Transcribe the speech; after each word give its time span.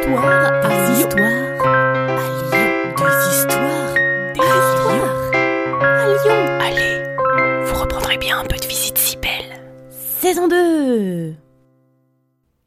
histoires 0.00 0.52
à 0.64 0.68
Lyon. 0.68 0.98
histoires 0.98 1.26
à 1.26 2.20
Lyon. 2.32 2.90
Des 2.96 3.36
histoires, 3.36 3.94
des 4.34 4.40
histoires 4.40 5.30
à 5.82 6.06
Lyon. 6.06 6.40
Allez, 6.60 7.64
vous 7.66 7.80
reprendrez 7.80 8.18
bien 8.18 8.38
un 8.38 8.44
peu 8.44 8.56
de 8.56 8.66
visite 8.66 8.96
si 8.96 9.16
belle. 9.16 9.60
Saison 9.90 10.48
2 10.48 11.34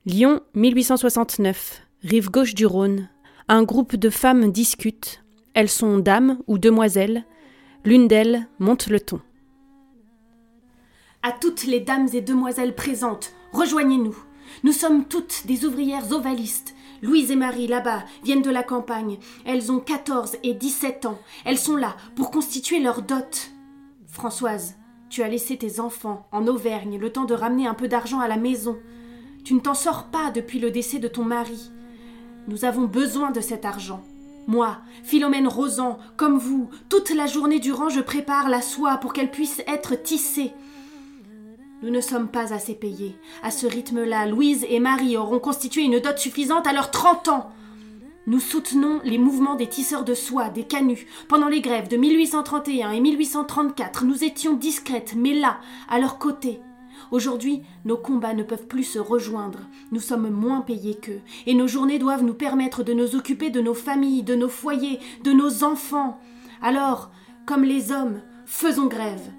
Lyon, 0.06 0.42
1869, 0.54 1.82
rive 2.04 2.30
gauche 2.30 2.54
du 2.54 2.66
Rhône. 2.66 3.10
Un 3.48 3.64
groupe 3.64 3.96
de 3.96 4.10
femmes 4.10 4.52
discute. 4.52 5.24
Elles 5.54 5.70
sont 5.70 5.98
dames 5.98 6.40
ou 6.48 6.58
demoiselles. 6.58 7.24
L'une 7.86 8.08
d'elles 8.08 8.48
monte 8.60 8.88
le 8.88 9.00
ton. 9.00 9.22
À 11.22 11.32
toutes 11.32 11.66
les 11.66 11.80
dames 11.80 12.10
et 12.14 12.22
demoiselles 12.22 12.76
présentes, 12.76 13.34
rejoignez-nous. 13.54 14.18
Nous 14.64 14.74
sommes 14.74 15.06
toutes 15.06 15.48
des 15.48 15.66
ouvrières 15.66 16.12
ovalistes. 16.12 16.76
Louise 17.04 17.32
et 17.32 17.36
Marie, 17.36 17.68
là-bas, 17.68 18.06
viennent 18.24 18.42
de 18.42 18.50
la 18.50 18.64
campagne. 18.64 19.18
Elles 19.46 19.74
ont 19.74 19.80
14 19.80 20.38
et 20.42 20.54
17 20.54 21.06
ans. 21.06 21.20
Elles 21.44 21.58
sont 21.58 21.76
là 21.76 21.98
pour 22.16 22.32
constituer 22.32 22.80
leur 22.80 23.02
dot. 23.02 23.52
Françoise, 24.08 24.78
tu 25.10 25.22
as 25.22 25.28
laissé 25.28 25.58
tes 25.58 25.82
enfants 25.82 26.26
en 26.32 26.48
Auvergne 26.48 26.98
le 26.98 27.12
temps 27.12 27.26
de 27.26 27.34
ramener 27.34 27.68
un 27.68 27.74
peu 27.74 27.90
d'argent 27.90 28.22
à 28.22 28.30
la 28.30 28.38
maison. 28.38 28.78
Tu 29.44 29.54
ne 29.54 29.60
t'en 29.60 29.74
sors 29.74 30.06
pas 30.12 30.32
depuis 30.32 30.60
le 30.60 30.72
décès 30.72 31.00
de 31.00 31.10
ton 31.10 31.26
mari. 31.26 31.72
Nous 32.48 32.64
avons 32.64 32.86
besoin 32.86 33.32
de 33.32 33.42
cet 33.42 33.66
argent. 33.66 34.02
Moi, 34.48 34.78
Philomène 35.04 35.50
Rosan, 35.50 35.98
comme 36.16 36.38
vous, 36.38 36.70
toute 36.88 37.10
la 37.10 37.28
journée 37.28 37.60
durant, 37.60 37.90
je 37.90 38.00
prépare 38.00 38.48
la 38.48 38.62
soie 38.62 38.96
pour 38.98 39.12
qu'elle 39.12 39.32
puisse 39.32 39.62
être 39.68 40.02
tissée. 40.02 40.54
Nous 41.84 41.90
ne 41.90 42.00
sommes 42.00 42.30
pas 42.30 42.54
assez 42.54 42.76
payés. 42.76 43.18
À 43.44 43.52
ce 43.52 43.68
rythme-là, 43.68 44.26
Louise 44.26 44.66
et 44.70 44.80
Marie 44.80 45.18
auront 45.18 45.40
constitué 45.40 45.82
une 45.82 46.00
dot 46.00 46.18
suffisante 46.18 46.66
à 46.66 46.72
leurs 46.72 46.92
30 46.92 47.28
ans. 47.28 47.50
Nous 48.26 48.40
soutenons 48.40 49.02
les 49.04 49.18
mouvements 49.18 49.56
des 49.56 49.68
tisseurs 49.68 50.06
de 50.06 50.14
soie, 50.14 50.48
des 50.48 50.64
canuts. 50.64 51.06
Pendant 51.28 51.50
les 51.50 51.60
grèves 51.60 51.90
de 51.90 51.98
1831 51.98 52.92
et 52.92 53.02
1834, 53.02 54.06
nous 54.06 54.24
étions 54.24 54.54
discrètes, 54.54 55.16
mais 55.18 55.34
là, 55.34 55.58
à 55.90 56.00
leur 56.00 56.20
côté. 56.20 56.62
Aujourd'hui, 57.12 57.64
nos 57.84 57.98
combats 57.98 58.34
ne 58.34 58.44
peuvent 58.44 58.68
plus 58.68 58.86
se 58.86 59.00
rejoindre. 59.00 59.60
Nous 59.92 60.00
sommes 60.00 60.30
moins 60.30 60.62
payés 60.62 60.96
qu'eux, 60.96 61.20
et 61.48 61.54
nos 61.54 61.68
journées 61.68 62.00
doivent 62.00 62.24
nous 62.24 62.34
permettre 62.34 62.84
de 62.84 62.94
nous 62.94 63.18
occuper 63.18 63.50
de 63.50 63.60
nos 63.60 63.74
familles, 63.74 64.24
de 64.24 64.36
nos 64.36 64.48
foyers, 64.48 65.02
de 65.26 65.34
nos 65.34 65.66
enfants. 65.66 66.18
Alors, 66.62 67.12
comme 67.46 67.66
les 67.66 67.92
hommes, 67.92 68.22
faisons 68.46 68.88
grève. 68.88 69.34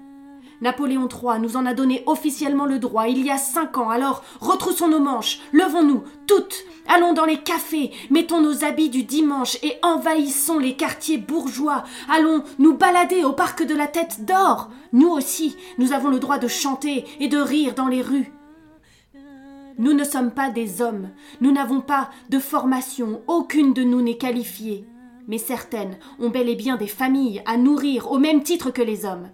Napoléon 0.61 1.07
III 1.09 1.39
nous 1.39 1.57
en 1.57 1.65
a 1.65 1.73
donné 1.73 2.03
officiellement 2.05 2.65
le 2.65 2.79
droit 2.79 3.07
il 3.07 3.25
y 3.25 3.29
a 3.29 3.37
cinq 3.37 3.77
ans, 3.77 3.89
alors 3.89 4.23
retroussons 4.39 4.87
nos 4.87 4.99
manches, 4.99 5.39
levons-nous, 5.51 6.03
toutes, 6.27 6.63
allons 6.87 7.13
dans 7.13 7.25
les 7.25 7.41
cafés, 7.41 7.91
mettons 8.09 8.41
nos 8.41 8.63
habits 8.63 8.89
du 8.89 9.03
dimanche 9.03 9.57
et 9.63 9.73
envahissons 9.81 10.59
les 10.59 10.75
quartiers 10.75 11.17
bourgeois, 11.17 11.83
allons 12.09 12.43
nous 12.59 12.75
balader 12.75 13.23
au 13.23 13.33
parc 13.33 13.63
de 13.63 13.75
la 13.75 13.87
Tête 13.87 14.25
d'Or. 14.25 14.69
Nous 14.93 15.09
aussi, 15.09 15.55
nous 15.77 15.93
avons 15.93 16.09
le 16.09 16.19
droit 16.19 16.37
de 16.37 16.47
chanter 16.47 17.05
et 17.19 17.27
de 17.27 17.37
rire 17.37 17.75
dans 17.75 17.87
les 17.87 18.01
rues. 18.01 18.31
Nous 19.77 19.93
ne 19.93 20.05
sommes 20.05 20.31
pas 20.31 20.49
des 20.49 20.81
hommes, 20.81 21.09
nous 21.41 21.51
n'avons 21.51 21.81
pas 21.81 22.09
de 22.29 22.39
formation, 22.39 23.21
aucune 23.27 23.73
de 23.73 23.83
nous 23.83 24.01
n'est 24.01 24.17
qualifiée. 24.17 24.85
Mais 25.27 25.37
certaines 25.37 25.97
ont 26.19 26.29
bel 26.29 26.47
et 26.47 26.55
bien 26.55 26.77
des 26.77 26.87
familles 26.87 27.41
à 27.45 27.57
nourrir 27.57 28.11
au 28.11 28.19
même 28.19 28.43
titre 28.43 28.71
que 28.71 28.81
les 28.81 29.05
hommes. 29.05 29.29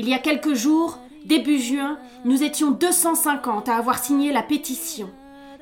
Il 0.00 0.08
y 0.08 0.14
a 0.14 0.18
quelques 0.20 0.54
jours, 0.54 1.00
début 1.24 1.58
juin, 1.58 1.98
nous 2.24 2.44
étions 2.44 2.70
250 2.70 3.68
à 3.68 3.74
avoir 3.74 3.98
signé 3.98 4.30
la 4.30 4.44
pétition. 4.44 5.10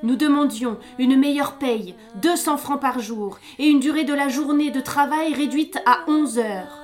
Nous 0.02 0.14
demandions 0.14 0.76
une 0.98 1.16
meilleure 1.16 1.54
paye, 1.54 1.94
200 2.16 2.58
francs 2.58 2.78
par 2.78 3.00
jour, 3.00 3.38
et 3.58 3.66
une 3.66 3.80
durée 3.80 4.04
de 4.04 4.12
la 4.12 4.28
journée 4.28 4.70
de 4.70 4.82
travail 4.82 5.32
réduite 5.32 5.78
à 5.86 6.00
11 6.06 6.38
heures. 6.38 6.82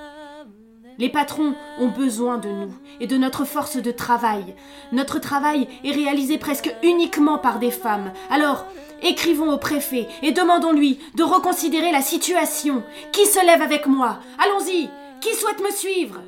Les 0.97 1.11
patrons 1.11 1.55
ont 1.79 1.89
besoin 1.89 2.39
de 2.39 2.49
nous 2.49 2.73
et 3.01 3.07
de 3.07 3.19
notre 3.19 3.45
force 3.45 3.77
de 3.77 3.91
travail. 3.91 4.55
Notre 4.91 5.19
travail 5.19 5.69
est 5.85 5.93
réalisé 5.93 6.39
presque 6.39 6.75
uniquement 6.83 7.37
par 7.37 7.59
des 7.59 7.71
femmes. 7.71 8.13
Alors, 8.31 8.65
écrivons 9.03 9.53
au 9.53 9.59
préfet 9.59 10.09
et 10.23 10.33
demandons-lui 10.33 11.01
de 11.17 11.23
reconsidérer 11.23 11.93
la 11.93 12.01
situation. 12.01 12.83
Qui 13.13 13.27
se 13.27 13.45
lève 13.45 13.61
avec 13.61 13.87
moi? 13.87 14.21
Allons-y 14.39 14.89
Qui 15.21 15.35
souhaite 15.35 15.61
me 15.61 15.71
suivre? 15.71 16.23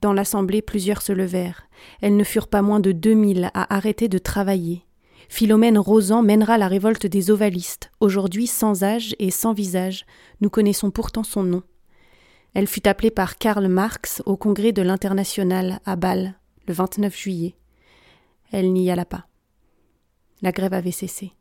Dans 0.00 0.12
l'assemblée, 0.12 0.62
plusieurs 0.62 1.02
se 1.02 1.12
levèrent. 1.12 1.68
Elles 2.00 2.16
ne 2.16 2.24
furent 2.24 2.48
pas 2.48 2.62
moins 2.62 2.80
de 2.80 2.92
deux 2.92 3.14
mille 3.14 3.50
à 3.54 3.74
arrêter 3.74 4.08
de 4.08 4.18
travailler. 4.18 4.84
Philomène 5.28 5.78
Rosan 5.78 6.22
mènera 6.22 6.56
la 6.56 6.68
révolte 6.68 7.06
des 7.06 7.30
ovalistes, 7.30 7.90
aujourd'hui 8.00 8.46
sans 8.46 8.84
âge 8.84 9.14
et 9.18 9.30
sans 9.30 9.52
visage. 9.52 10.06
Nous 10.40 10.50
connaissons 10.50 10.90
pourtant 10.90 11.24
son 11.24 11.42
nom. 11.42 11.62
Elle 12.54 12.66
fut 12.66 12.88
appelée 12.88 13.10
par 13.10 13.36
Karl 13.36 13.66
Marx 13.68 14.22
au 14.24 14.36
congrès 14.36 14.72
de 14.72 14.82
l'International 14.82 15.80
à 15.84 15.96
Bâle, 15.96 16.34
le 16.66 16.74
29 16.74 17.16
juillet. 17.16 17.56
Elle 18.52 18.72
n'y 18.72 18.90
alla 18.90 19.04
pas. 19.04 19.26
La 20.40 20.52
grève 20.52 20.72
avait 20.72 20.92
cessé. 20.92 21.32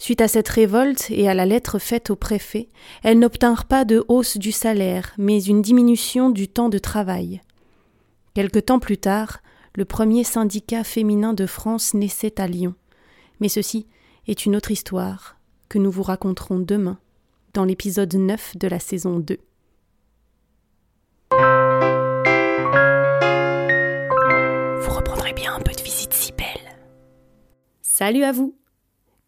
Suite 0.00 0.22
à 0.22 0.28
cette 0.28 0.48
révolte 0.48 1.10
et 1.10 1.28
à 1.28 1.34
la 1.34 1.44
lettre 1.44 1.78
faite 1.78 2.08
au 2.08 2.16
préfet, 2.16 2.70
elles 3.02 3.18
n'obtinrent 3.18 3.66
pas 3.66 3.84
de 3.84 4.02
hausse 4.08 4.38
du 4.38 4.50
salaire, 4.50 5.12
mais 5.18 5.44
une 5.44 5.60
diminution 5.60 6.30
du 6.30 6.48
temps 6.48 6.70
de 6.70 6.78
travail. 6.78 7.42
Quelque 8.32 8.58
temps 8.58 8.78
plus 8.78 8.96
tard, 8.96 9.42
le 9.74 9.84
premier 9.84 10.24
syndicat 10.24 10.84
féminin 10.84 11.34
de 11.34 11.44
France 11.44 11.92
naissait 11.92 12.40
à 12.40 12.46
Lyon. 12.46 12.74
Mais 13.40 13.50
ceci 13.50 13.86
est 14.26 14.46
une 14.46 14.56
autre 14.56 14.70
histoire 14.70 15.36
que 15.68 15.78
nous 15.78 15.90
vous 15.90 16.02
raconterons 16.02 16.60
demain 16.60 16.98
dans 17.52 17.66
l'épisode 17.66 18.14
9 18.14 18.56
de 18.56 18.68
la 18.68 18.78
saison 18.78 19.18
2. 19.18 19.38
Vous 24.80 24.94
reprendrez 24.96 25.34
bien 25.34 25.54
un 25.54 25.60
peu 25.60 25.72
de 25.72 25.82
visite 25.82 26.14
si 26.14 26.32
belle. 26.32 26.78
Salut 27.82 28.24
à 28.24 28.32
vous 28.32 28.59